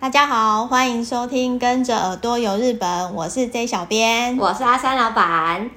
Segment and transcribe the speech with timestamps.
[0.00, 5.68] 大家好，欢迎收听《跟着耳朵游日本》，我是 J 小编，我是阿三老板。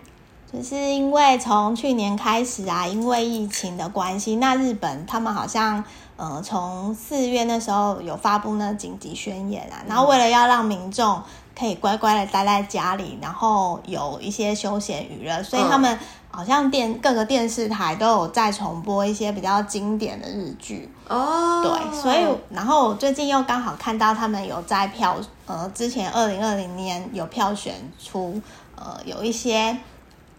[0.53, 5.83] 就是因为从去年开始啊，因为疫情的关系，那日本他们好像
[6.17, 11.19] 呃从四月那时候有发布那紧急宣言啊，然后为了要让民众
[11.57, 15.97] 可以乖乖的待在家里，然后有一些休闲娱乐，所以他们。
[16.31, 20.89] 好像电各个电视台都有在重播一些比较经典的日剧。
[21.07, 28.41] 哦，对，所以然后我最近又刚好看到他们有在票呃，之前二零二零年有票选出
[28.75, 29.77] 呃有一些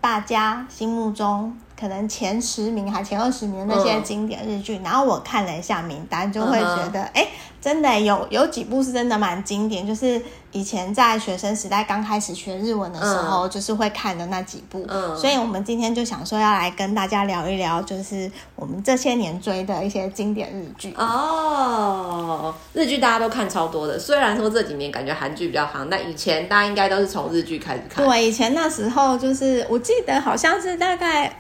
[0.01, 7.29] 大家心目中可能前十名还前二十名的那些经典日剧，嗯、然后我看了一下名单，就会觉得哎、嗯，
[7.61, 10.23] 真的有有几部是真的蛮经典，就是。
[10.55, 22.55] 以前在学生时代刚开始学日文的时候，嗯、就是会看的那几部，嗯，所以我们今天就想说要来跟大家聊一聊，就是我们这些年追的一些经典日剧哦。
[22.75, 28.07] 日剧大家都看超多的，虽然说这几年感觉韩剧比较夯，但以前大家应该都是从日剧开始看。
[28.07, 31.35] 对，以前那时候就是我记得好像是大概。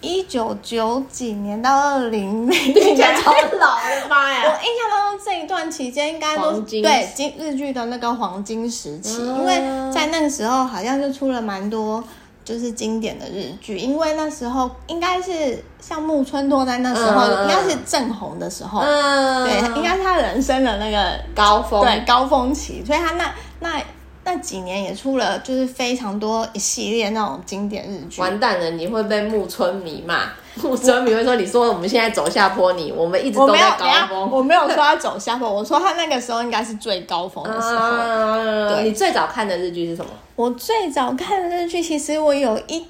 [0.00, 4.42] 一九九几年到二零零，听起来超老了妈呀！
[4.44, 12.04] 我印象当中这一段期间应该都是对金日剧的那个黄金时期，嗯，因为在那个时候好像就出了蛮多
[12.44, 23.82] 就是经典的日剧，因为那时候应该是像木村拓哉那时候，嗯、应该是正红的时候，嗯、对，应该是他人生的那个高峰，对高峰期，所以他那那。
[24.28, 28.20] 那几年也出了，就是非常多一系列那种经典日剧。
[28.20, 30.24] 完蛋了，你会被木村迷骂。
[30.56, 34.18] 木村迷会说：“你说我们现在走下坡，你我们一直都在高峰。
[34.18, 38.80] 我”我没有说他 走下坡，我说他那个时候应该是最高峰的时候。
[38.82, 40.10] 你最早看的日剧是什么？
[40.34, 42.84] 我最早看的日剧，其实我有一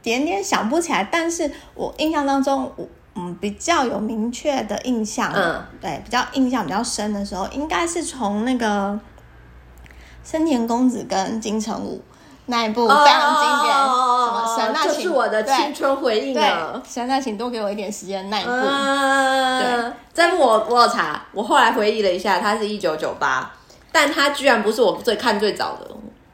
[0.00, 2.70] 点点想不起来，但是我印象当中，
[3.16, 8.96] 嗯，比较有明确的印象，嗯，对，比较印象比较深的时候，应该是从那个。
[10.24, 12.00] 深田公子跟金城武
[12.46, 16.82] 那一部非常经典，哦、什么神奈，就是我的青春回忆了。
[16.88, 18.28] 神奈，请多给我一点时间。
[18.28, 23.52] 那一部，嗯、对，这部我我有查，我后来回忆了一下，它是一九九八，
[23.92, 25.88] 但它居然不是我最看最早的。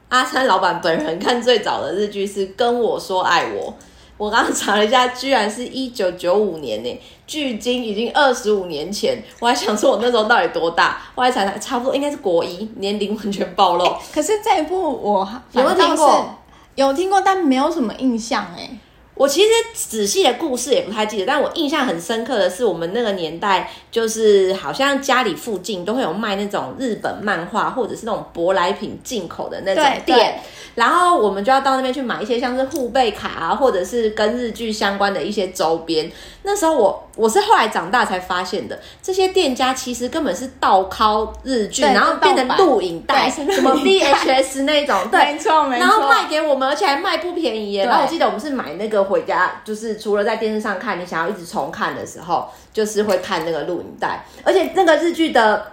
[0.08, 3.72] 阿三老板本人看最早的日剧是《跟我说爱我》。
[4.18, 9.22] 我刚刚查了一下，居然是一九九五年呢，距今已经二十五年前。
[9.40, 11.02] 我还想说，我那时候到底多大？
[11.14, 13.84] 我还查查，差不多应该是国一，年龄完全暴露。
[13.84, 16.34] 欸，可是这一部我有没有听过？
[16.76, 18.70] 有听过，但没有什么印象哎。
[19.14, 30.38] 我其实仔细的故事也不太记得，但我印象很深刻的是，我们那个年代就是好像家里附近都会有卖那种日本漫画，或者是那种舶来品进口的那种店。
[30.76, 36.12] 然后我们就要到那边去买一些像是护贝卡啊，或者是跟日剧相关的一些周边。
[36.42, 47.86] 那时候我我是后来长大才发现的，这些店家其实根本是盗拷日剧，然后变成录影带，什么 VHS 那种， 对，没错没错，然后卖给我们，而且还卖不便宜耶。
[47.86, 55.72] 然后我记得我们是买那个回家，就是除了在电视上看，你想要一直重看的时候，就是会看那个录影带，而且那个日剧的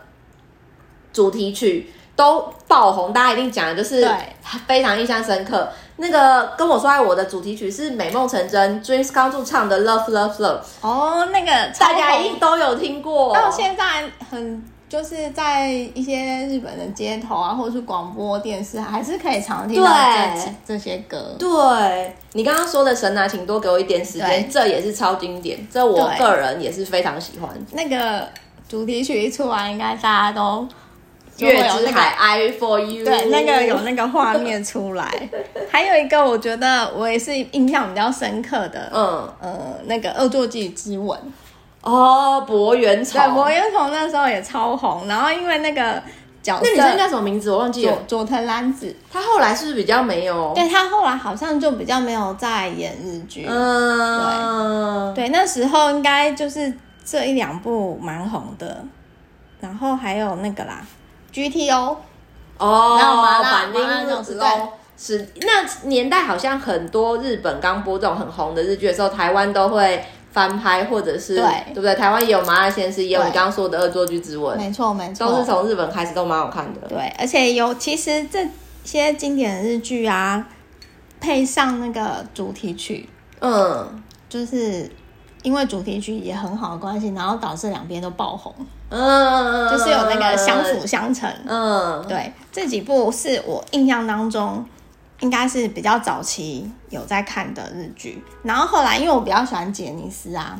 [1.11, 1.91] 主题曲。
[2.15, 4.07] 都爆红，大家一定讲的就是
[4.67, 5.67] 非常印象深刻。
[5.97, 10.59] 那个跟我说爱我的主题曲是美梦成真，Dreams Come True 唱的 Love Love Love。
[10.81, 13.33] 哦，那个大家一定都有听过。
[13.33, 19.91] 到现在很就是在一些日本的街头啊，或者是广播电视，还是可以常听到
[20.35, 21.35] 这这些歌。
[21.37, 27.49] 对，你刚刚说的神啊，请多给我一点时间，这也是超经典，这我个人也是非常喜欢。
[27.71, 28.27] 那个
[28.67, 30.67] 主题曲一出来，应该大家都。
[31.39, 33.03] 月之海，I for you。
[33.03, 35.11] 对，那个有那个画面出来。
[35.69, 41.19] 还有一个，我觉得我也是印象比较深刻的，嗯呃，那个《恶作剧之吻》
[41.81, 43.19] 哦，柏原崇。
[43.19, 45.07] 对，柏原崇那时候也超红。
[45.07, 46.01] 然后因为那个
[46.41, 47.51] 角色，那女生叫什么名字？
[47.51, 47.97] 我忘记了。
[48.07, 48.95] 佐藤蓝子。
[49.11, 50.53] 她后来是不是比较没有？
[50.53, 53.45] 对，她后来好像就比较没有在演日剧。
[53.49, 56.71] 嗯，对，对，那时候应该就是
[57.03, 58.85] 这一两部蛮红的。
[59.59, 60.85] 然后还有那个啦。
[61.33, 61.97] GTO
[62.57, 64.47] 哦，然后麻辣反町那种对，
[64.95, 71.95] 是那年代好像很多日本刚播这种很红的日剧的时候，台湾都会翻拍，或者是对，对不对？
[71.95, 76.87] 台湾也有麻辣鲜师，也有你刚刚说的恶作剧之吻，没错没错，都是从日本开始，都蛮好看的。
[76.87, 78.47] 对，而且有其实这
[78.83, 80.47] 些经典的日剧啊，
[81.19, 83.09] 配上那个主题曲，
[83.39, 84.89] 嗯，就是。
[85.41, 88.55] 因为主题曲也很好的关系，然后导致两边都爆红，
[88.95, 94.63] 嗯，就是有那个相辅相成，嗯，对，这几部是我印象当中
[95.21, 100.59] 应该是比较早期有在看的日剧，然后后来因为我比较喜欢杰尼斯啊，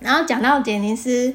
[0.00, 1.32] 然后讲到杰尼斯，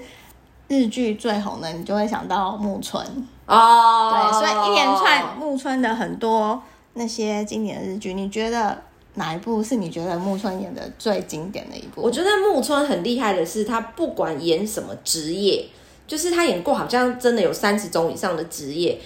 [0.67, 3.01] 日剧最红的，你就会想到木村
[3.45, 4.11] 哦。
[4.11, 6.61] 对，所以一连串木村的很多
[6.95, 8.77] 那些经典的日剧，你觉得
[9.13, 12.01] 哪一部是你觉得木村演的最经典的一部？
[12.01, 15.65] 我觉得木村很厉害的是，他不管演什么职业，
[16.09, 18.99] 就是他演过好像真的有三十种以上的职业。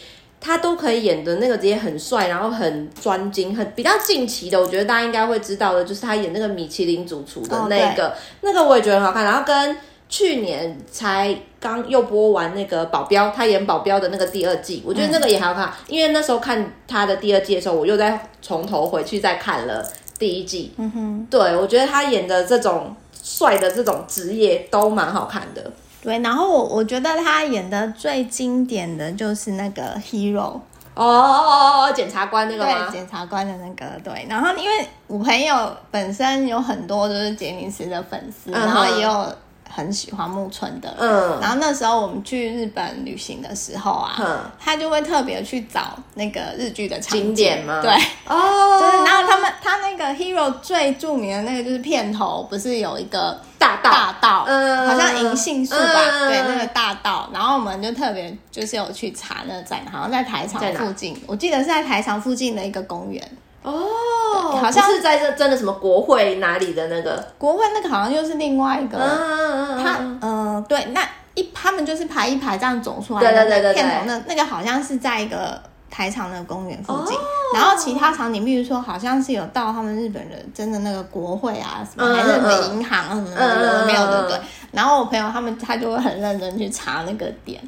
[0.46, 9.24] 他都可以演的那个职业很帅，然后很专精，很比较近期的，我觉得大家应该会知道的，就是他演那个米其林主厨的那个，哦、那个我也觉得很好看。
[9.24, 9.78] 然后跟
[10.10, 19.90] 去年才刚又播完那个保镖，他演保镖的那个第二季，我觉得那个也很好看，嗯、因为那时候看他的第二季的时候，我又再从头回去再看了
[20.20, 20.74] 第一季。
[20.76, 25.72] 嗯哼，对，我觉得他演的这种帅的这种职业都蛮好看的。
[26.04, 30.62] 对，然后我我觉得他演的最经典的就是那个 Hero 哦
[30.96, 32.88] 哦哦哦，检察官那个吗？
[32.90, 34.28] 对，检察官的那个对。
[34.30, 39.36] 然后因为我朋友本身有很多就是杰尼斯的粉丝，嗯、然后也有。
[39.76, 47.24] 很喜欢木村的，嗯，然后那时候我们去日本旅行的时候啊，嗯，他就会特别去找那个日剧的场景。
[47.24, 47.82] 经典吗？
[47.82, 47.92] 对，
[48.28, 53.92] 哦，就是然后他们他那个 Hero 最著名的那个就是片头不是有一个大道。
[53.92, 63.28] 大道，嗯，好像银杏树吧，嗯，对，那个大道，然后我们就特别就是有去查那个在，好像在台场附近，我记得是在台场附近的一个公园。
[63.64, 71.02] 哦，好像是在这真的什么国会哪里的那个国会那个好像又是另外一个，他嗯对，那
[71.36, 77.18] 一他们就是排一排这样走出来，对对对对，片头那那个好像是在一个台场的公园附近，
[77.54, 84.40] 然后其他场景，比如说好像是有到他们日本人真的那个国会啊什么，还是什么银行啊什么的没有对不对？
[84.72, 87.62] 然后我朋友他们他就会很认真去查那个点。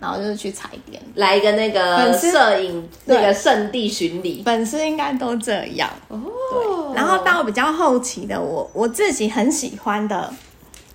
[0.00, 6.18] 然后就是去踩点，来一个那个摄影那个圣地巡礼，粉丝应该都这样哦。
[6.50, 10.32] 对，然后到比较后期的我，我自己很喜欢的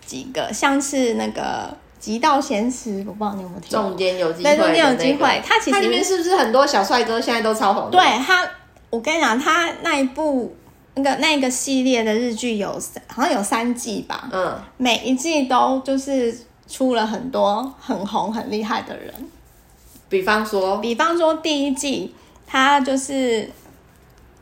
[0.04, 1.42] 几个，像是那个
[2.00, 3.90] 《极道鲜师》，我不知道你有没有听过。
[3.90, 5.42] 中间有机会，中间有机会。
[5.46, 7.92] 它其实里面是不是很多小帅哥现在都超红？
[7.92, 8.44] 对他，
[8.90, 10.56] 我跟你讲，他那一部
[10.96, 14.28] 那个那个系列的日剧有好像有三季吧？
[14.32, 16.36] 嗯，每一季都就是。
[16.68, 19.14] 出了很多很红很厉害的人，
[20.10, 22.14] 比方说，比方说第一季
[22.48, 23.50] 他就是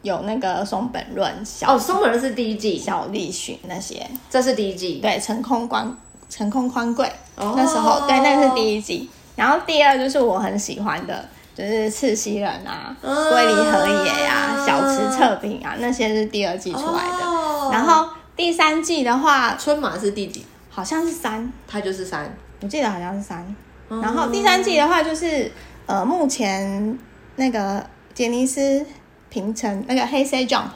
[0.01, 5.95] 有那个松本润，小哦，松本润是第一季，小栗旬那些，这是第一季，对，成空宽
[6.29, 20.45] 成空宽贵，哦、那时候对，那是第一季，然后第二就是我很喜欢的，就是赤西仁啊，龟、嗯、梨和也啊，小池测评啊，那些是第二季出来的，哦、然后第三季的话，春马是第几？
[20.75, 23.55] 好像是三，他就是三，我记得好像是三。
[23.89, 25.51] 嗯、然后第三季的话，就是
[25.85, 26.97] 呃，目前
[27.35, 27.85] 那个
[28.15, 28.83] 杰尼斯
[29.29, 30.71] 平成那个黑 C Jump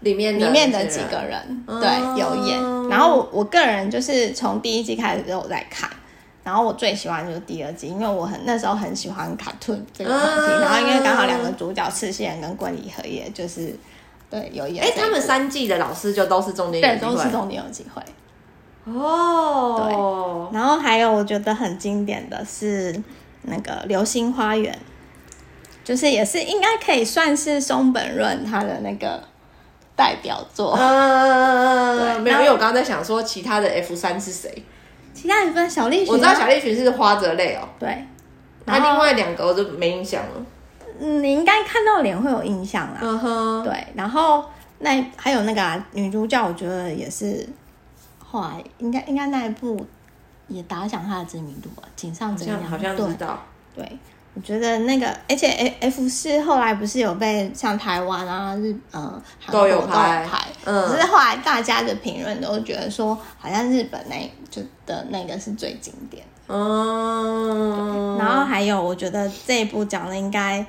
[0.00, 2.88] 里面里面的几个人，嗯、对，有演。
[2.90, 5.88] 然后我我个人就是从第一季开始之后在看，
[6.44, 10.52] 然后我最喜欢就是第二季，因为我很那时候很喜欢卡顿这个东西。
[10.52, 13.74] 嗯、然后因为刚好两个主角赤西仁跟龟梨和也，就是
[14.28, 14.84] 对有演。
[14.84, 18.02] 哎，他们三季的老师就都是中间有机会，对，都是中间有机会。
[18.84, 23.00] 哦，对，然后还有我觉得很经典的是
[23.42, 24.74] 那个《流星花园》，
[25.84, 29.22] 就是也是应该可以算是松本润他的那个
[29.94, 30.76] 代表作。
[30.76, 34.50] 嗯，对，没有，因为我刚刚在想说其他的 F 三是谁？
[35.14, 37.68] 其他 F 三小栗旬，我知道小栗旬是花泽类哦。
[37.78, 38.04] 对，
[38.64, 40.30] 那另外两个我就没印象了。
[40.98, 42.98] 嗯，你应该看到脸会有印象啦。
[43.00, 44.44] 嗯哼，对，然后
[44.80, 47.48] 那还有那个、啊、女主角，我觉得也是。
[48.32, 49.86] 后来应该应该那一部
[50.48, 53.38] 也打响他的知名度吧，井上真彦好像知道。
[53.74, 53.98] 对，对，
[54.32, 55.48] 我觉得那个，而且
[55.80, 60.26] F 四后来不是有被像台湾啊日呃韩国都有拍，
[60.64, 64.16] 嗯，只是后来大家的评论都觉得说，好像日本那
[64.50, 66.24] 就的那个是最经典。
[66.48, 70.64] 嗯，然后还有我觉得这一部讲的应该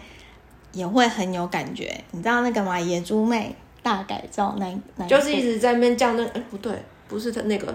[0.74, 2.78] 也会很有感觉，你知道那个吗？
[2.78, 6.84] 野猪妹大改造那那就是一直在那边叫那哎不对。
[7.13, 7.75] 不是他那个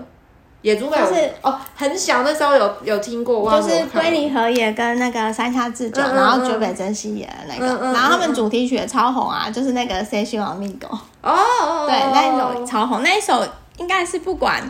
[0.62, 10.88] 野猪妹，就是哦，很小那时候有有听过，就是龟梨和也跟那个山下智久，然后堀北真希演的那个，然后他们主题曲也超红啊，就是那个《青春アミーゴ》
[11.22, 13.46] 哦，对，那一首超红，那一首
[13.78, 14.62] 应该是不管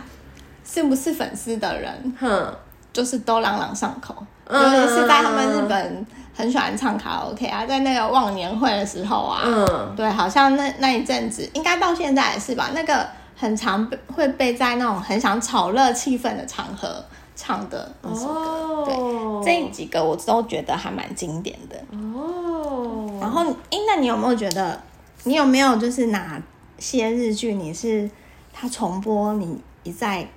[0.64, 2.52] 是不是粉丝的人，哼，
[2.92, 4.16] 就是都朗朗上口，
[4.50, 13.06] 尤其是在他们日本很喜欢唱卡拉 OK 啊，在那个忘年会的时候啊，嗯，对，好像那那一阵子，应该到现在也是吧，那个。
[13.39, 17.01] 很常被会被在那种很想炒热气氛的场合
[17.37, 19.45] 唱的那首歌，oh.
[19.45, 23.07] 对，这几个我都觉得还蛮经典的哦。
[23.09, 23.23] Oh.
[23.23, 24.81] 然后，哎，那你有没有觉得，
[25.23, 26.41] 你有没有就是哪
[26.79, 28.11] 些日剧你是
[28.51, 30.27] 它重播你一再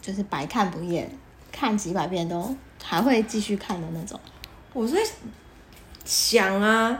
[0.00, 1.10] 就是百看不厌？
[1.52, 4.18] 看几百遍都还会继续看的那种？
[4.72, 4.96] 我在
[6.02, 6.98] 想啊。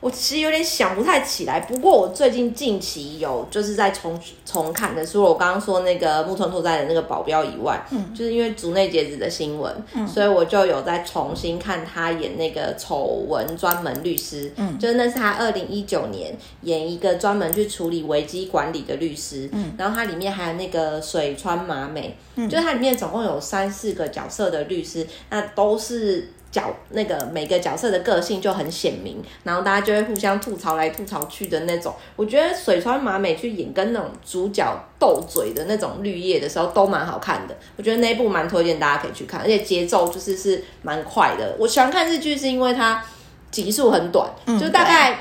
[0.00, 26.30] 我其实有点想不太起来，不过我最近近期有就是在重重看的，除了我刚刚说那个木村拓哉的那个保镖以外，嗯，就是因为竹内结子的新闻，嗯，所以我就有在重新看他演那个丑闻专门律师，嗯，就是那是他二零一九年演一个专门去处理危机管理的律师，嗯，然后它里面还有那个水川麻美，嗯，就是他里面总共有三四个角色的律师，那都是。
[26.50, 31.94] 角那个每个角色的个性就很鲜明，然后大家就会互相吐槽来吐槽去的那种。
[32.16, 34.66] 我觉得水川麻美去演跟那种主角
[34.98, 37.56] 斗嘴的那种绿叶的时候都蛮好看的。
[37.76, 41.54] 我觉得那一部蛮推荐大家可以去看，而且节奏就是是蛮快的。
[41.56, 43.00] 我喜欢看日剧是因为它
[43.52, 45.18] 集数很短，嗯、就大概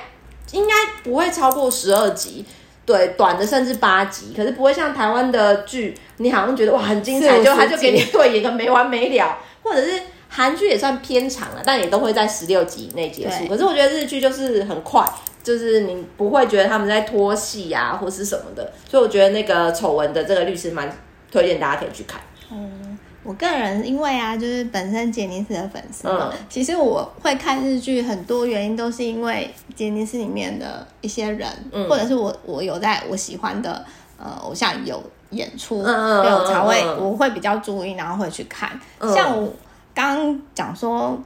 [0.51, 2.43] 应该不会超过十二集，
[2.87, 10.01] 对，短的甚至八集，可是不会像台湾的剧，你好像觉得哇很精彩，就他就给你对演个没完没了，或者是。
[10.31, 13.47] 韩剧也算偏长了，但也都会在十六集以内结束。
[13.47, 15.03] 可是我觉得日剧就是很快，
[15.43, 18.71] 就是你不会觉得他们在拖戏啊，或是什么的。
[18.87, 20.87] 所以我觉得那个丑闻的这个律师蛮
[21.31, 22.21] 推荐大家可以去看。
[22.51, 33.83] 嗯，我个人因为啊，就是本身杰尼斯的粉丝嘛，嗯，其实我会看日剧很多原因都是因为杰尼斯里面的一些人，嗯，或者是我我有在我喜欢的
[34.19, 39.51] 呃偶像有演出，嗯，有才会我会比较注意，然后会去看，嗯，像我。
[39.93, 41.17] 刚讲说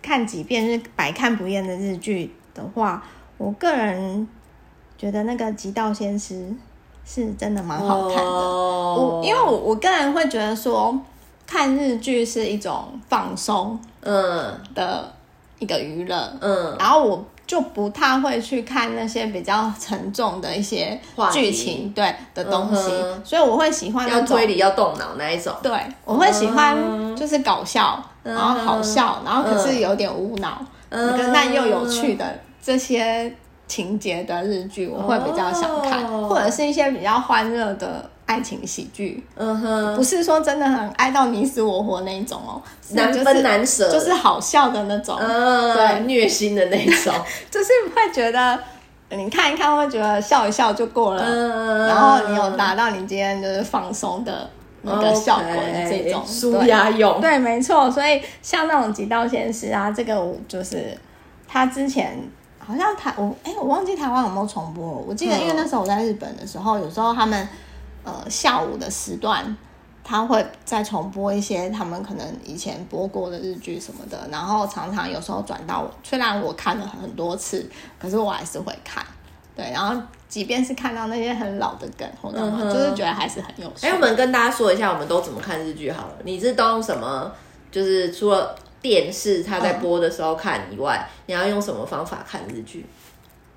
[0.00, 3.02] 看几遍是百看不厌的日剧的话，
[3.38, 4.26] 我个人
[4.96, 6.34] 觉得那个《极道先师》
[7.04, 8.24] 是真的蛮好看的。
[8.24, 10.98] 我因为我我个人会觉得说
[11.46, 15.12] 看日剧是一种放松，嗯的
[15.58, 17.24] 一个娱乐，嗯，然后我。
[17.46, 21.00] 就不太会去看那些比较沉重的一些
[21.32, 25.54] 剧情，对的东西，嗯，所以我会喜欢要推理要动脑那一种。
[25.62, 25.72] 对，
[26.04, 26.76] 我会喜欢
[27.14, 33.32] 就是搞笑，嗯，然后好笑，然后可是有点无脑，嗯，但又有趣的这些
[33.68, 38.10] 情节的日剧，我会比较想看，哦，或者是一些比较欢乐的。
[38.26, 47.14] 爱情喜剧，嗯哼，不是说真的很爱到你死我活那一种哦，难分难舍，就是好笑的那种，嗯，对，虐心的那种，
[47.48, 48.58] 就是会觉得
[49.10, 54.50] 你看一看会觉得笑一笑就过了，嗯，然后你有达到你今天就是放松的
[54.82, 56.20] 那个效果的这种。
[56.26, 60.98] 舒压用，对，没错，所以像那种极道鲜师啊，这个我就是
[61.46, 62.18] 他之前
[62.58, 67.48] 好像台我哎、欸、我忘记台湾有没有重播了，我记得因为那时候我在日本的时候，有时候他们。
[68.06, 69.56] 呃，下午的时段，
[70.04, 79.04] 他会再重播一些他们可能以前播过的日剧什么的，然后常常有时候转到，虽然我看了很多次，可是我还是会看，
[79.56, 83.88] 对，然后即便是看到那些很老的梗或者什么，嗯，就是觉得还是很有趣。
[83.88, 86.14] 哎，我们跟大家说一下，我们都怎么看日剧好了。
[86.22, 87.32] 你是都用什么？
[87.72, 92.86] 就是除了电视他在播的时候看以外，嗯，你要用什么方法看日剧？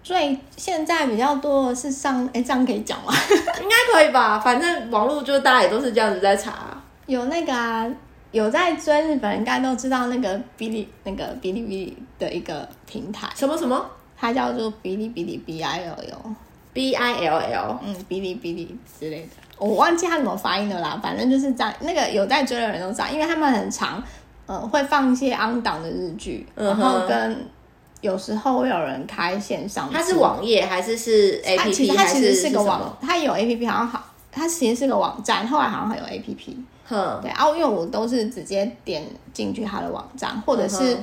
[0.10, 3.13] 所以现在比较多的是上，哎，这样可以讲吗？
[3.62, 6.84] 应该可以吧，反正网络就大家也都是这样子在查啊。
[7.06, 7.88] 有那个啊，
[8.32, 13.30] 有在追日本，应该都知道那个哔哩那个哔哩哔哩的一个平台。
[13.36, 13.86] 什么什么？
[14.18, 21.00] 它叫做哔哩哔哩 B I L L，B I L L，嗯，哔哩哔哩之类的，我忘记它怎么发音的啦。
[21.04, 24.04] 反正就是这样，那个有在追的人都知道，因为他们很常，
[24.48, 27.46] 呃，会放一些 on 档的日剧，然后跟。
[28.01, 31.88] 有时候会有人开线上，它是网页还是是 A P P？
[31.96, 36.58] 它其实是个网，它有 A P P，好像好，它其实是个网站，后来好像还有 A P P。
[36.88, 39.03] 哼，对啊，因为我都是直接点
[39.34, 40.98] 进去它的网站，或者是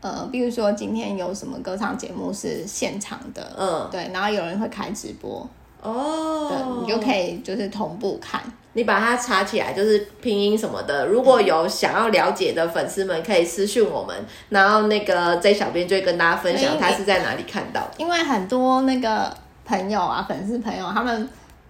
[0.00, 5.48] 呃，比如说今天有什么歌唱节目是现场的，嗯，对，然后有人会开直播，
[5.82, 8.42] 哦，对，你就可以就是同步看。
[8.78, 11.06] 你把它查起来，就是拼音什么的。
[11.06, 14.16] 如果有想要了解的粉丝们，可以私讯我们，
[14.50, 17.94] 然后那个 J 小编就会跟大家分享他是在哪里看到的。
[17.96, 21.28] 因为很多那个朋友啊，粉丝朋友他们。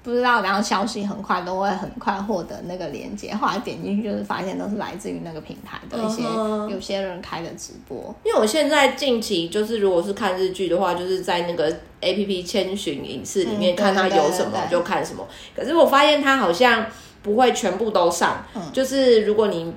[0.08, 6.70] 不知道，然后消息很快都会很快获得那个链接，后来点进去就是发现都是来自于那个平台的一些、uh -huh.
[6.70, 8.14] 有些人开的直播。
[8.24, 15.28] 因为我现在近期就是如果是看日剧的话，就是在那个 APP 千寻影视里面看它有什么就看什么。
[15.54, 16.86] 可是我发现它好像
[17.22, 19.74] 不会全部都上，嗯、就是如果你。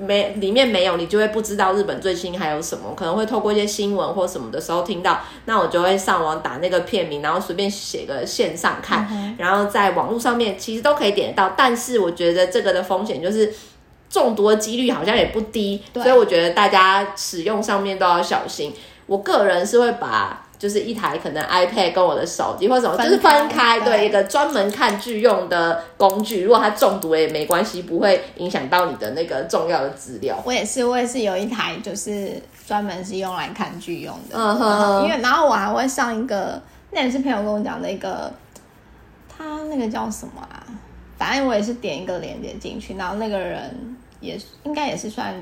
[0.00, 13.52] 没里面没有，你就会不知道日本最新还有什么，可能会透过一些新闻或什么的时候听到，那我就会上网打那个片名，然后随便写个线上看，嗯、然后在网络上面其实都可以点得到，但是我觉得这个的风险就是
[14.08, 18.72] 中毒的几率好像也不低，所以我觉得大家使用上面都要小心。
[19.06, 26.42] 我个人是会把就是一台可能 iPad 跟我的手机或者什么，就是分开，对，一个专门看剧用的工具。
[26.42, 30.36] 如果它中毒也没关系，不会影响到你的那个重要的资料。
[30.44, 32.32] 我也是，我也是有一台，就是
[32.66, 34.36] 专门是用来看剧用的。
[34.36, 36.60] 嗯哼，因为然后我还会上一个，
[36.90, 38.32] 那也是朋友跟我讲的一个，
[39.28, 40.66] 他那个叫什么啊？
[41.16, 45.32] 反正我也是点一个链接进去，然后那个人也应该也是算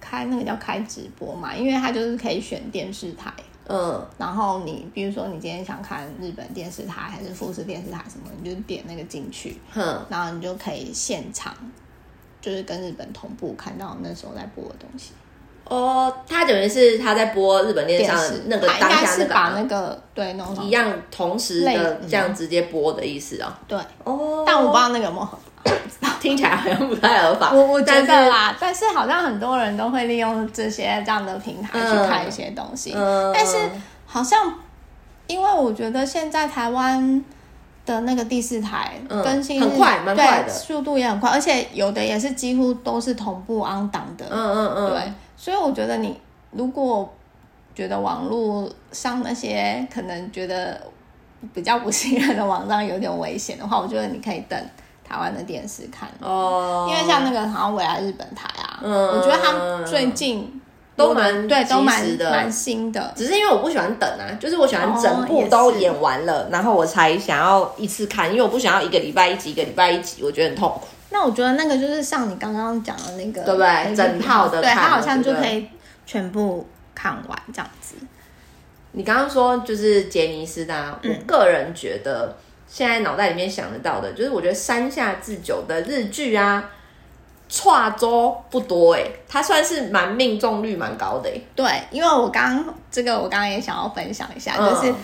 [0.00, 3.32] 开那个叫开直播嘛，因为他就是可以选电视台。
[3.68, 11.54] 嗯，然后你比如说你今天想看日本电视台还是富士电视台什么，你就点那个进去，嗯，然后你就可以现场
[12.40, 15.12] 就是跟日本同步看到那时候在播的东西。
[15.64, 23.60] 哦，他等于是他在播日本电视那个当下那个把那个对那种一样同时的这样直接播的意思啊？
[23.68, 25.38] 对，哦，但我不知道那个有没有合
[26.00, 27.52] 法，听起来好像不太合法。
[27.52, 32.94] 我我觉得啦，但是好像很多人都会利用这些这样的平台去看一些东西，
[33.34, 33.56] 但是
[34.06, 34.54] 好像
[35.26, 37.24] 因为我觉得现在台湾
[37.84, 45.12] 的那个第四台更新很快，蛮快的，速度也很快，而且有的也是几乎都是同步 on 档的，嗯嗯嗯，对。
[45.36, 46.18] 所以我觉得你
[46.50, 47.10] 如果
[47.74, 50.80] 觉得网络上那些可能觉得
[51.54, 54.60] 比较不信任的网站有点危险的话，我觉得你可以等
[55.08, 56.86] 台湾的电视看哦。
[56.90, 60.60] 因为像那个好像未来日本台啊，嗯，我觉得他们最近
[60.96, 63.12] 都蛮对，都蛮蛮新的。
[63.16, 70.86] 只是因为我不喜欢等啊，就是我喜欢整部都演完了，然后我才想要一次看，因为我不想要一个礼拜一集，一个礼拜一集，我觉得很痛苦。
[71.10, 73.96] 那我觉得那个就是像你刚刚讲的那个，对不对？
[73.96, 75.66] 整套的，对，它好像就可以
[76.04, 77.94] 全部看完这样子。
[78.92, 82.36] 你刚刚说就是杰尼斯的，我个人觉得
[82.68, 86.70] 现在脑袋里面想得到的，就是我觉得山下智久的日剧啊，
[87.50, 91.40] 跨周不多哎，它算是蛮命中率蛮高的哎。
[91.56, 94.94] 对，因为我刚这个我刚刚也想要分享一下，就是。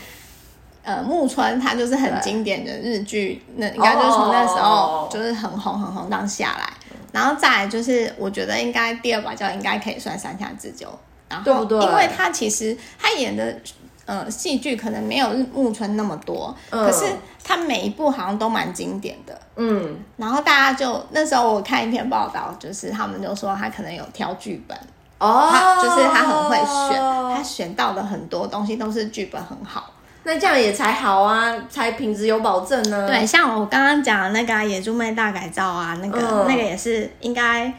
[0.86, 6.70] 呃，木村他就是很经典的日剧，那应该就是从那时候就是很红很红当下来，
[7.10, 10.86] 然后再来就是我觉得应该第二把交应该可以算山下智久，
[11.26, 11.80] 然后对不对？
[11.80, 13.58] 因为他其实他演的
[14.06, 17.04] 呃戏剧可能没有木村那么多，可是
[17.42, 24.76] 他每一部好像都蛮经典的，嗯，然后大家就那时候我看一篇报道，就是他们就说他可能有挑剧本
[25.18, 26.98] 哦，他就是他很会选，
[27.34, 29.90] 他选到的很多东西都是剧本很好。
[30.26, 33.06] 那这样也才好啊，才品质有保证呢、啊。
[33.06, 37.70] 对，像我刚刚讲的那个、啊《野猪妹大改造》啊，那个、嗯、那个也是应该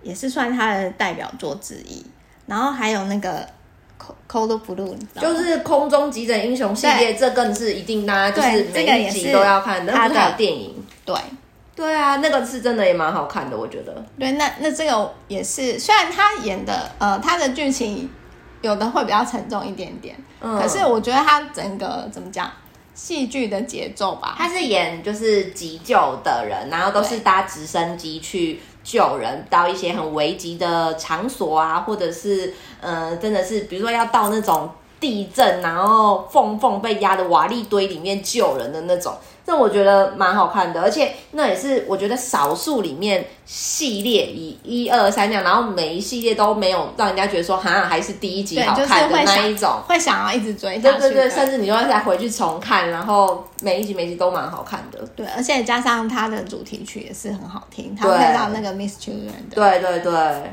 [0.00, 2.06] 也是算他的代表作之一。
[2.46, 3.40] 然后还有那个
[4.28, 9.92] 《Code Blue》，就是空中急诊英雄系列，这更是一定大家就是每一集都要看的。
[9.92, 11.14] 他的电影，对
[11.76, 14.04] 对啊，那个是真的也蛮好看的，我觉得。
[14.18, 18.10] 对，那那这个也是，虽然他演的呃，他的剧情。
[18.62, 22.52] 有的会比较沉重一点点，嗯，可是我觉得他整个怎么讲，
[22.92, 28.60] 戏剧的节奏吧，他是演就是急救的人，然后都是搭直升机去
[28.90, 34.68] 救人到一些很危急的场所啊，或者是呃，真的是比如说要到那种
[35.00, 39.14] 地震，然后缝缝被压的瓦砾堆里面救人的那种。
[39.46, 51.00] 这我觉得蛮好看的，而且那也是我觉得少数里面系列以一二三这样，然后每一系列都没有让人家觉得说好像还是第一集好看的那一种，会想要一直追下去。
[51.00, 55.04] 对对对，甚至你就要再回去重看，然后每一集每一集都蛮好看的。
[55.16, 60.12] 对，而且加上它的主题曲也是很好听，它配到那个 Miss Children 的，对对对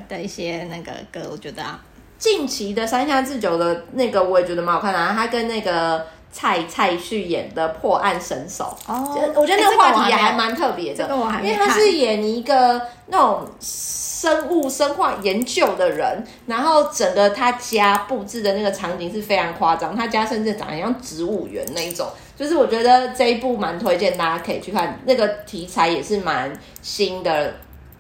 [0.10, 1.80] 的一些那个歌，我觉得啊，
[2.18, 6.06] 近期的山下智久的那个我也觉得蛮好看的，他跟那个。
[6.30, 26.52] 蔡蔡旭演的破案神手，哦，我觉得那个话题也还蛮特别的，欸这个，因为他是演一个那种生物生化研究的人，然后整个他家布置的那个场景是非常夸张，他家甚至长得像植物园那一种，就是我觉得这一部蛮推荐大家可以去看，那个题材也是蛮
[26.84, 27.52] 新的，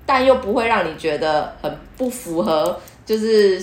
[0.05, 3.59] 但又不会让你觉得很不符合，就是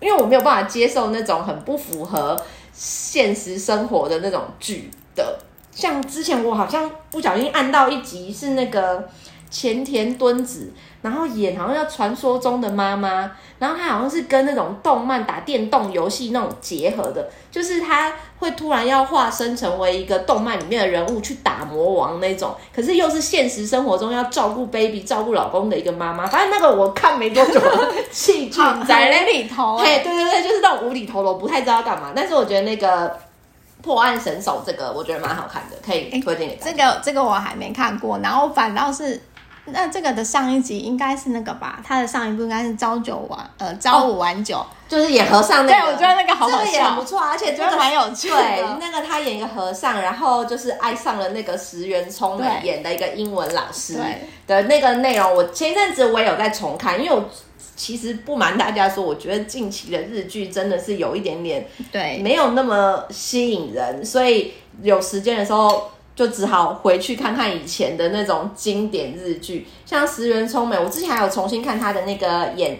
[0.00, 2.36] 因为我没有办法接受那种很不符合。
[2.72, 5.38] 现实生活的那种剧的，
[5.70, 9.06] 像之前我好像不小心按到一集是那个
[9.50, 26.26] 前田敦子，然后演好像叫传说中的妈妈，然后她好像是跟那种动漫打电动游戏那种结合的，就是她会突然要化身成为一个动漫里面的人物去打魔王那种，可是又是现实生活中要照顾 baby、照顾老公的一个妈妈。
[26.26, 27.60] 反正那个我看没多久，
[28.12, 32.12] 戏剧在那里头，嘿，对对对，就是那种无厘头的，我不太知道干嘛。
[32.14, 33.18] 但是我觉得那个
[33.82, 36.70] 破案神手这个，我觉得蛮好看的，可以推荐给大家。
[36.70, 39.20] 这个这个我还没看过，然后反倒是
[39.66, 41.80] 那这个的上一集应该是那个吧？
[41.86, 45.86] 他的上一部应该是朝九晚呃朝五晚九，就是演和尚那个。
[45.86, 48.36] 对，我觉得那个好好笑，不错，而且觉得蛮有趣的。
[48.36, 53.98] 对，那个他演一个和尚，然后就是爱上了那个石原聪美演的一个英文老师
[54.46, 55.34] 的那个内容。
[55.34, 57.24] 我前一阵子我也有在重看，因为我。
[57.76, 72.78] 其实不瞒大家说，我觉得近期的日剧真的是有一点点对，没有那么吸引人，所以有时间的时候就只好回去看看以前的那种经典日剧，像石原聪美，我之前还有重新看她的那个演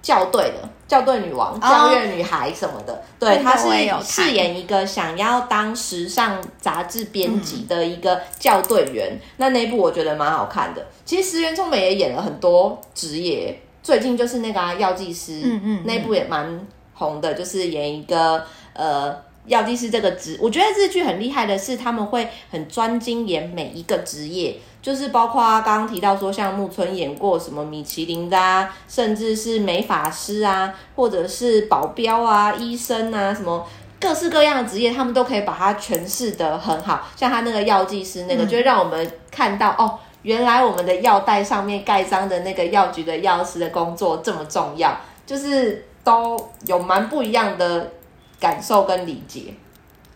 [0.00, 3.66] 校对的校对女王、教院女孩什么的，哦、对，她是
[4.04, 10.86] 饰演一个想要当时尚杂志编辑的一个校对员，嗯、那那部我觉得蛮好看的。
[11.04, 13.60] 其实石原聪美也演了很多职业。
[13.82, 18.44] 最近就是那个啊，药剂师，嗯嗯，那部也蛮红的，就是演一个
[18.74, 19.12] 呃
[19.46, 20.36] 药剂师这个职。
[20.40, 33.66] 我觉得日剧很厉害的是，他们会很专精演每一个职业，就是包括刚刚提到说，像木村演过什么米其林的啊，甚至是美发师啊，或者是保镖啊、医生啊，什么
[34.00, 37.08] 各式各样的职业，他们都可以把它诠释的很好。
[37.16, 39.98] 像他那个药剂师那个，就会让我们看到、嗯、哦。
[40.22, 47.92] 原来我们的药袋上面盖章的那个药局的药师的工作这么重要，就是都有蛮不一样的
[48.38, 49.54] 感受跟理解。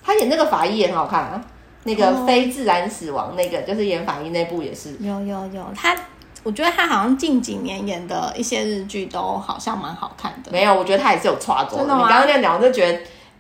[0.02, 1.44] 他演那个法医也很好看啊，
[1.84, 4.96] 那个非自然死亡那个、哦、就是演法医那部也是。
[5.00, 5.96] 有有有，他
[6.42, 10.50] 我觉得他好像近几年演的一些日剧都好像蛮好看的。
[10.50, 11.82] 没有，我觉得他也是有差错的。
[11.84, 12.98] 你刚刚那样讲，我就觉得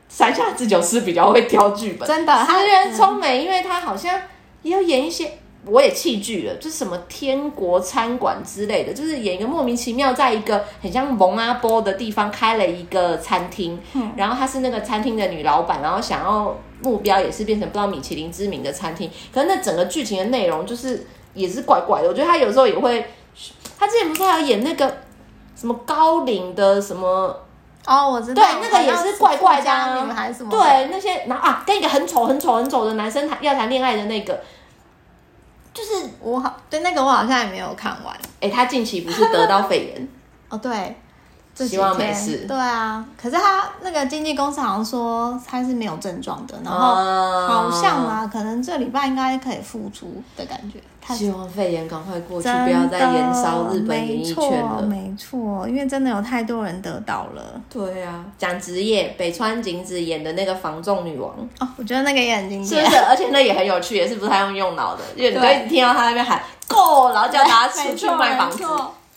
[0.08, 2.06] 山下智久是比较会挑剧本。
[2.06, 4.20] 真的，他石原聪美，因为他好像
[4.62, 5.38] 也有演一些。
[5.66, 22.08] 我也弃剧了，就是什么天国餐馆之类的，就是演一个莫名其妙，在一个很像蒙阿波的地方开了一个餐厅，嗯，然后她是那个餐厅的女老板，然后想要目标也是变成不知道米其林知名的餐厅，可是那整个剧情的内容就是也是怪怪的。
[22.08, 23.04] 我觉得她有时候也会，
[23.78, 24.96] 她之前不是还有演那个
[25.54, 27.38] 什么高龄的什么
[27.86, 30.50] 哦，我知道，对，那个也是怪怪的，啊，还是什么？
[30.50, 34.40] 对，那些然后啊，跟一个很丑很丑很丑的男生谈要谈恋爱的那个。
[35.72, 38.14] 就是我好对那个我好像也没有看完。
[38.40, 40.08] 哎、欸，他近期不是得到肺炎？
[40.50, 40.96] 哦，对，
[41.66, 42.46] 希望没事。
[42.46, 46.94] 对啊，可是他那个经纪公司好像说他是没有症状的，然后
[47.46, 50.78] 好像啊，可能这礼拜应该可以复出的感觉。
[51.14, 54.80] 希望肺炎赶快过去，不要再延烧日本演艺圈了。
[54.82, 57.60] 没错，因为真的有太多人得到了。
[57.68, 63.02] 对啊，讲职业，北川景子演的那个防重女王哦，我觉得那个也很经典，是不是？
[63.08, 68.62] 而且那也很有趣，也是不太用用脑的，因为你可以听到他那边喊 “Go”，然后叫大家出去卖房子，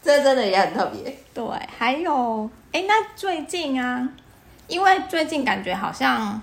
[0.04, 1.18] 这真的也很特别。
[1.34, 1.44] 对，
[1.76, 4.08] 还有哎，那最近啊，
[4.68, 6.40] 因为最近感觉好像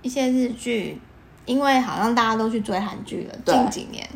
[0.00, 1.00] 一些日剧。
[1.44, 4.08] 因为好像大家都去追韩剧了，近几年，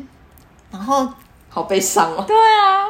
[0.71, 1.05] 然后
[1.49, 2.23] 好悲伤哦。
[2.25, 2.87] 对啊，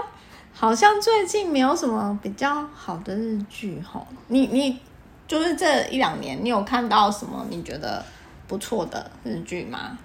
[0.54, 4.00] 好像最近没有什么比较好的日剧齁。
[4.28, 4.80] 你你
[5.28, 8.06] 就是这一两年，你有看到什么你觉得
[8.48, 9.98] 不错的日剧吗？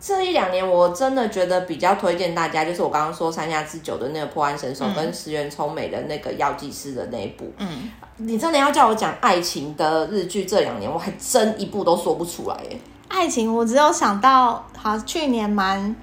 [0.00, 7.52] 这一两年我真的觉得比较推荐大家，就是我刚刚说三下之久的那个破案神手，嗯、跟石原聪美的那个药剂师的那一部。
[7.58, 12.80] 嗯，你真的要叫我讲爱情的日剧，这两年我还真一部都说不出来耶。
[13.08, 15.94] 爱情，我只有想到，好，去年蛮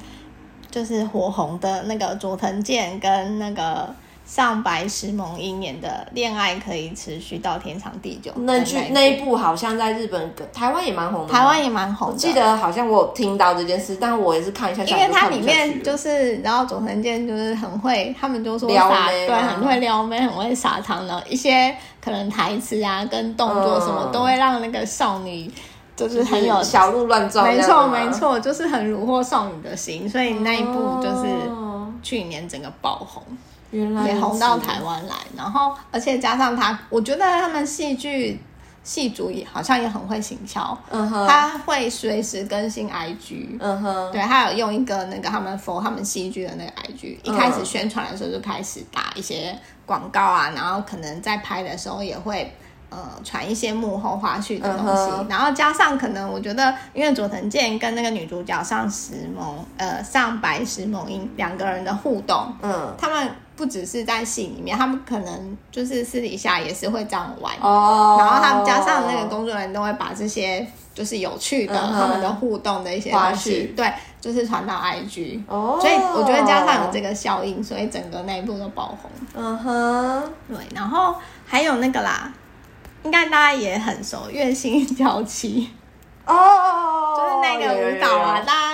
[0.69, 3.89] 就是火红的那个佐藤健跟那个
[4.27, 12.13] 上白石萌音演的《恋爱可以持续到天长地久》那剧那一部好像在日本、台湾也蛮红的，台湾也蛮红的。
[12.13, 25.49] 我记得好像我有听到这件事，但我也是看一下，因为它里面就是，然后佐藤健就是很会，他们就说撒对，很会撩妹，很会撒糖的一些可能台词啊跟动作什么，都会让那个少女。
[25.95, 31.27] 就是很有小鹿乱撞，没错没错，就是很虏获少女的心，所以那一部就是
[32.03, 33.23] 去年整个爆红，
[33.71, 38.39] 原来也红到台湾来，然后而且加上他，我觉得他们戏剧
[38.83, 52.51] 戏组也好像也很会行销，嗯哼，他会随时更新 IG，嗯哼，对，他有用一个那个他们 for 他们戏剧的那个 IG，一开始宣传的时候就开始打一些广告啊，然后可能在拍的时候也会。
[52.89, 55.29] 呃，传一些幕后花絮的东西，uh huh.
[55.29, 62.95] 然后加上可能我觉得，因为佐藤健跟那个女主角上石萌，呃，上白石萌音两个人的互动，嗯，uh.
[62.97, 68.11] 他们不只是在戏里面，他们可能就是私底下也是会这样玩哦。
[68.11, 68.21] Oh.
[68.21, 71.91] 然后他们加上那个工作人员都会把这些就是有趣的、uh.
[71.91, 73.91] 他们的互动的一些东西，对，
[74.21, 75.71] 就是传到 IG 哦。
[75.73, 75.81] Oh.
[75.81, 79.11] 所以我觉得加上有这个效应，所以整个那一部都爆红。
[79.33, 80.55] 嗯哼、uh，huh.
[80.55, 81.15] 对，然后
[81.45, 82.31] 还有那个啦。
[83.03, 85.69] 应该大家也很熟，《月薪娇妻》
[86.31, 88.66] 哦哦就是那个舞蹈啊，大家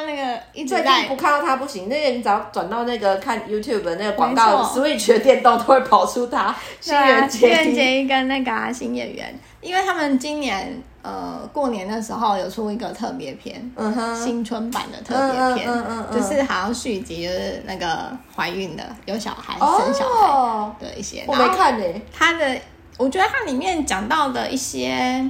[0.54, 6.56] 最近不看到他不行，那个你只要转到那个看 YouTube 的那个广告，Switch 的电动都会跑出他。
[6.80, 21.86] 新垣结衣跟那个、啊、新演员，因为他们今年呃过年的时候有出一个特别片，嗯哼，新春版的特别片，嗯嗯，就是好像续集，就是那个怀孕的有小孩、哦、生小孩的一些，我没看呢。
[22.13, 22.58] 他的
[22.98, 25.28] 我觉得它里面讲到的一些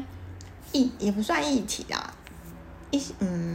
[0.74, 2.12] 议也不算议题啦。
[2.92, 3.53] 一些嗯，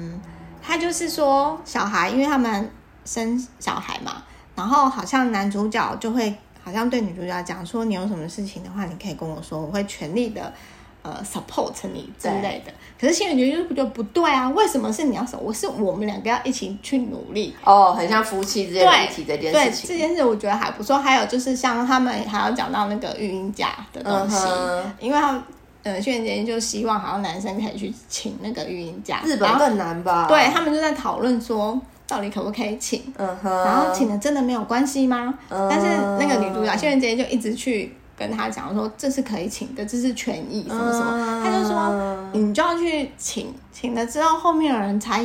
[0.68, 2.70] 他就是说小孩，因为他们
[3.06, 4.22] 生小孩嘛，
[4.54, 10.52] 然后好像男主角就会好像对女主角讲说，你有什么事情的话，你可以跟我说，我会全力的
[11.00, 12.72] 呃 support 你之类的。
[13.00, 15.38] 可是新垣结衣就觉得不对啊，为什么是你要说？
[15.38, 19.88] 我是我们两个要一起去努力哦，很像夫妻之间一起这件事情。
[19.88, 20.98] 对，这件事我觉得还不错。
[20.98, 25.42] 还有就是像他们还要讲到那个育婴假的东西，嗯、因为他们。
[25.88, 30.26] 呃，新垣结衣就希望好像男生可以去请那个育婴假，日本更难吧？
[30.28, 33.02] 对，他们就在讨论说，到底可不可以请？
[33.16, 33.50] 嗯哼。
[33.64, 35.32] 然后请了真的没有关系吗？
[35.48, 35.66] 嗯。
[35.70, 35.86] 但是
[36.22, 41.42] 那个女主角新垣结衣就一直去跟他讲说，这是可以请的，这是权益什么什么。
[41.42, 45.24] 他就说，你就要去请，请了之后后面的人才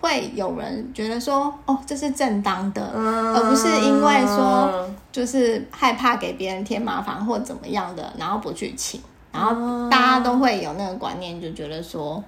[0.00, 9.00] 会有人觉得说，哦，这是正当的，而不是因为说就是害怕给别人添麻烦或怎么样的，然后不去请。
[9.32, 12.22] 然后大家都会有那个观念，就觉得说，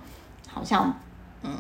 [0.49, 0.95] 好像
[1.43, 1.51] 嗯，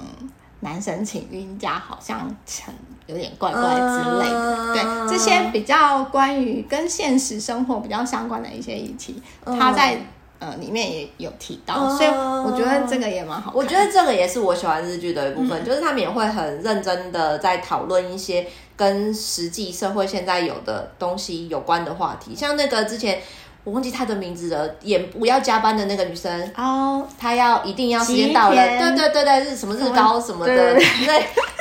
[0.60, 2.72] 男生请育婴假好像很
[3.06, 4.72] 有点怪怪之类的。
[4.72, 9.98] 对，这些比较关于跟现实生活比较相关的一些议题，他在
[10.38, 13.50] 呃里面也有提到，所以我觉得这个也蛮好。
[13.52, 23.20] 我觉得这个也是我喜欢日剧的一部分，就是他们也会很认真的在讨论一些跟实际社会现在有的东西有关的话题，像那个之前。
[23.64, 26.50] 我忘记她的名字了，演我要加班的那个女生。
[26.56, 30.44] 哦，她要一定要时间到了，对对对对，日什么日高什么？
[30.46, 30.80] 的， 对，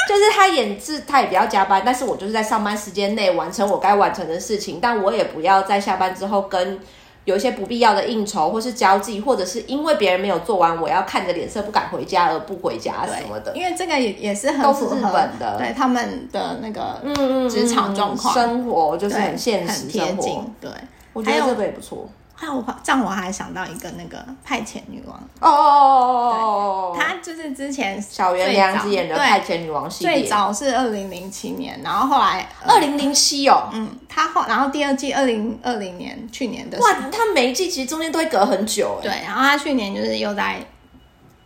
[0.09, 6.79] 就是她演是她也不要加班，但是我就是在上班时间内完成我该完成的事情，但我也不要在下班之后跟
[7.25, 20.71] 有一些不必要的应酬或是交际，或者是因为别人没有做完，我要看着脸色不敢回家而不回家什么的，因为这个也也是很都是日本的，对他们的那个嗯职场状况、生活就是很现实生活，很贴近，对。
[21.13, 22.09] 我觉得这个也不错。
[22.33, 40.65] 还有，这样我还想到一个那个派遣女王哦哦哦哦，她就是之前小圆良子演的派遣女王系列，最早是二零零七年，然后后来二零零七哦，嗯，她后然后第二季二零二零年去年的哇，她每一季其实中间都会隔很久哎，对，然后她去年就是又在。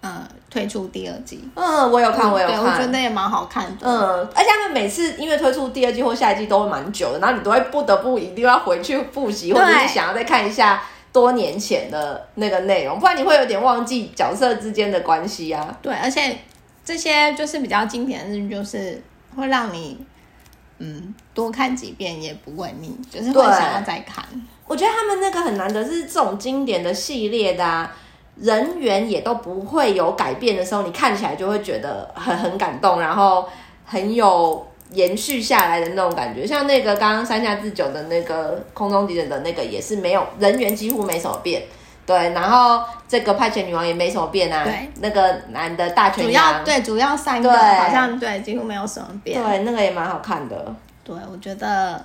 [0.05, 1.43] 嗯，推出第二季。
[1.55, 3.79] 嗯，我有看，我有看，我觉得也蛮好看的。
[3.81, 15.75] 嗯，而且他们每次因为推出第二季或下一季都会蛮久的，然后你都会不得不一定要回去复习，或者是想要再看一下多年前的那个内容，不然你会有点忘记角色之间的关系啊。
[15.81, 16.37] 对，而且
[16.83, 19.01] 这些就是比较经典的日剧，就是
[19.35, 19.97] 会让你
[20.77, 24.23] 嗯多看几遍也不会腻，就是会想要再看。
[24.67, 27.91] 我觉得他们那个很难得是这种经典的系列的啊。
[28.37, 33.47] 人员也都不会有改变的时候，你看起来就会觉得很很感动，然后
[33.85, 36.45] 很有延续下来的那种感觉。
[36.45, 41.63] 像那个刚刚山下智久的那个空中敌人的那个也是没有人员几乎没什么变，
[42.05, 42.31] 对。
[42.33, 44.89] 然后这个派遣女王也没什么变啊，对。
[44.99, 50.75] 那个男的大拳主要，对，主要三个好像对几乎没有什么变，对，那个也蛮好看的。
[51.03, 52.03] 对，我觉得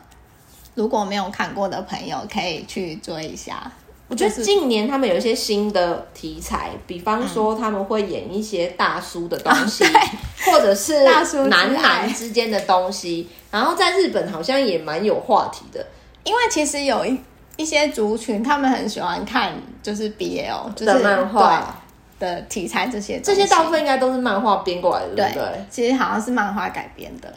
[0.74, 3.70] 如果没有看过的朋友可以去追一下。
[4.10, 11.04] 我觉得近年他们有一些新的题材，比方说他们会演一些大叔的东西，嗯、或者是
[11.48, 13.28] 男男之间的东西。
[13.52, 15.86] 然后在日本好像也蛮有话题的，
[16.24, 17.16] 因为其实有一
[17.56, 21.80] 一些族群，他们很喜欢看就是 BL 就是的漫画
[22.18, 25.64] 的题材，这些这些大部分应该都是漫画编过来的，对不对？
[25.70, 27.32] 其实好像是漫画改编的。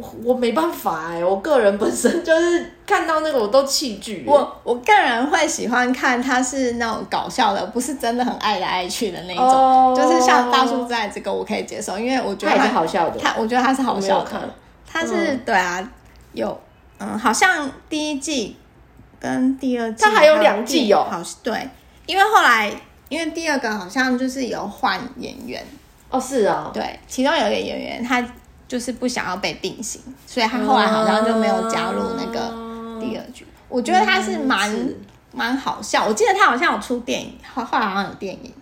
[0.00, 4.24] 我我没办法哎、欸，我个人本身就是看到那个我都弃剧。
[4.24, 9.44] 我我个人会喜欢看他是那种搞笑的，不是真的很爱来爱去的那一种。
[9.44, 13.18] Oh, 就是像大叔在这个我可以接受，因为我觉得他是好笑的。
[13.18, 14.54] 他我觉得他是好笑的，
[14.86, 15.90] 他是、嗯、对啊，
[16.32, 16.60] 有
[16.98, 18.56] 嗯，好像第一季
[19.18, 21.04] 跟第二季，他还有两季哦。
[21.10, 21.68] 好对，
[22.06, 22.72] 因为后来
[23.08, 25.60] 因为第二个好像就是有换演员
[26.08, 28.24] 哦，是啊、哦，对，其中有一个演员他。
[28.68, 33.46] 就是不想要被定型，所以他后来好像就没有加入那个第二剧。
[33.48, 34.70] 嗯、我觉得他是蛮
[35.32, 38.52] 蛮、嗯、好笑，我记得他好像有出电影，后后来好像有电影，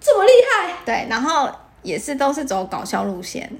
[0.00, 0.74] 这么厉害。
[0.86, 1.50] 对，然后
[1.82, 3.52] 也是都是走搞笑路线，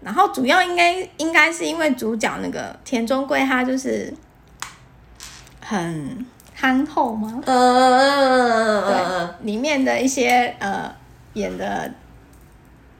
[0.00, 4.12] 然后主要应该应该是因为主角那个田中圭他就是
[5.64, 7.40] 很憨厚吗？
[7.46, 10.92] 呃，对，里面的一些呃
[11.34, 11.88] 演的。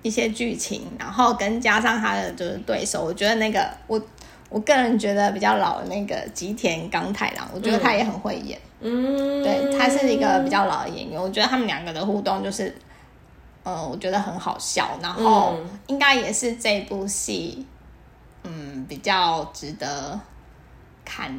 [0.03, 4.01] 一些剧情，然后跟加上他的就是对手，我觉得那个我
[4.49, 8.59] 我个人觉得比较老的那个吉田刚太郎，我觉得他也很会演。
[8.81, 12.75] 嗯，对，他是一个比较老的演员，我觉得他们两个的互动就是，
[13.63, 15.55] 呃，我觉得很好笑，然后
[15.87, 17.65] 应该也是这部戏，
[18.43, 20.19] 嗯，比较值得
[21.05, 21.33] 看，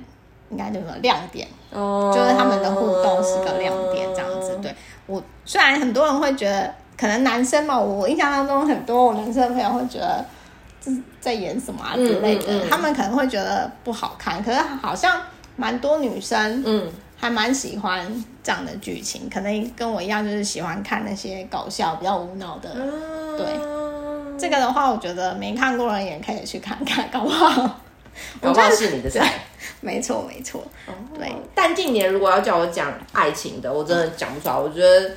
[0.49, 4.58] 应该就是亮点，哦，就是他们的互动是个亮点，这样子。
[4.62, 4.73] 对，
[5.06, 6.73] 我虽然很多人会觉得。
[6.95, 10.23] 可能男生嘛，我印象当中很多我男生的朋友会觉得
[10.79, 14.43] 这是在演什么啊之类的，嗯嗯嗯、他们可能会觉得不好看。
[14.43, 15.21] 可是好像
[15.56, 18.06] 蛮多女生，嗯，还蛮喜欢
[18.43, 19.29] 这样的剧情。
[19.29, 22.69] 可能跟我一样，就是喜欢看那些搞笑、比较无脑的。
[22.75, 27.79] 嗯、对，这个的话，我觉得没看过的人也可以去看看，搞不好，
[28.41, 29.34] 我不好是你的菜。
[29.82, 30.63] 没错，没错。
[31.17, 34.56] 对，但近年如果要叫我讲爱情的，我真的讲不出来。
[34.56, 35.12] 我觉得。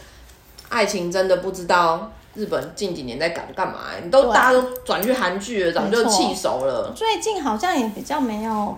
[0.69, 3.81] 爱情真的不知道日本近几年在干干嘛？
[3.93, 6.93] 欸，你都大家都转去韩剧了，早就气熟了。
[6.95, 8.77] 最近好像也比较没有，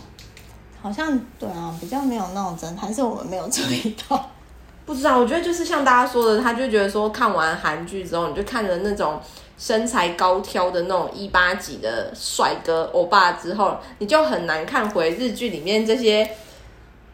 [0.82, 4.30] 好像对啊，比较没有那种真，还是我们没有注意到。
[4.86, 9.20] 不知道，我觉得就是像大家说的，他就觉得说看完韩剧之后，你就看了那种
[9.58, 16.30] 身材高挑的那种一八几的帅哥欧巴之后，你就很难看回日剧里面这些。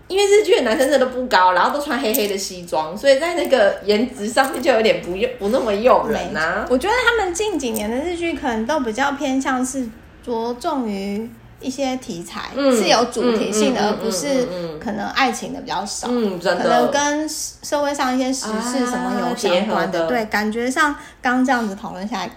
[0.06, 6.66] 因为日剧的男生真的都不高，然后都穿黑黑的西装，所以在那个颜值上面就有点不不那么诱人呐、啊。
[6.68, 9.88] 我觉得他们近几年的日剧可能都比较偏向是
[10.22, 11.28] 着重于
[11.60, 14.46] 一些题材、嗯、是有主题性的，嗯、而不是
[14.78, 16.08] 可能爱情的比较少。
[16.10, 16.62] 嗯，真的。
[16.62, 20.04] 可能跟社会上一些时事什么有相关的。
[20.04, 22.30] 啊、对，感觉上刚这样子讨论下来，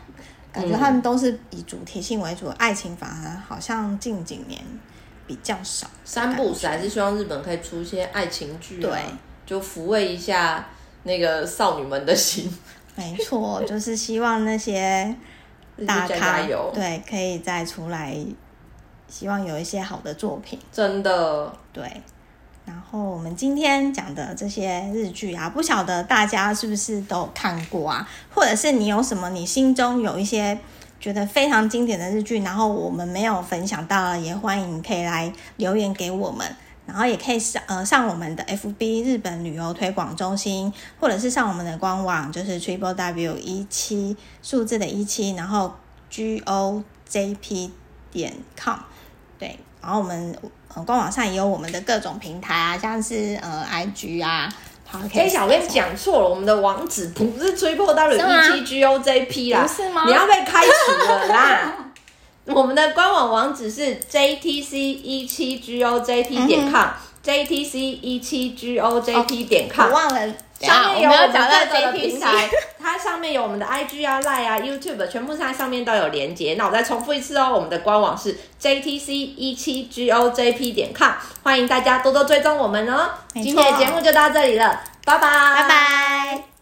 [0.54, 4.62] 感觉他们都是以主题性为主，爱情反而好像近几年。
[5.28, 8.92] 比较少，三部时还是希望日本可以出一些爱情剧，对，
[9.46, 10.66] 就抚慰一下
[11.04, 12.50] 那个少女们的心。
[12.96, 15.14] 没错，就是希望那些
[15.86, 18.18] 大咖有对可以再出来，
[19.08, 20.58] 希望有一些好的作品。
[20.72, 21.84] 真的，对。
[22.66, 28.10] 然后我们今天讲的这些日剧啊，不晓得大家是不是都看过啊？
[28.34, 30.58] 或者是你有什么，你心中有一些。
[31.00, 36.46] 觉得非常经典的日剧，然后我们没有分享到，也欢迎可以来留言给我们，
[36.86, 45.74] 然后也可以上呃上我们的 FB 日本旅游推广中心，或者是上我们的官网，就是 Triple W 一七数字的一七，然后
[46.10, 47.72] G O J P
[48.12, 48.80] 点 com，
[49.38, 50.36] 对，然后我们
[50.74, 54.52] 呃官网上也有我们的各种平台啊，像是呃 IG 啊。
[54.90, 55.36] 好，可以。
[55.36, 60.04] 我跟你讲错了，我们的网址不是 Triple W 一七 G O J P 啦，是吗？
[60.06, 61.74] 你要被开除了啦！
[62.48, 66.80] 我们的官网网址是 J T C 一七 G O J P 点 com，J
[67.46, 69.88] T C 一七 G O J P 点 com。
[69.88, 70.34] 我忘了。
[70.60, 72.50] 上面有我们各个平台，
[72.82, 76.56] 它上面有我们的 IG 啊、Line 啊、YouTube，全部在上面都有连接。
[76.58, 81.12] 那我再重复一次哦，我们的官网是 JTC 一七 GOJP 点 com，
[81.44, 83.08] 欢迎大家多多追踪我们哦。
[83.36, 86.57] 今天的节目就到这里了，拜拜，拜拜。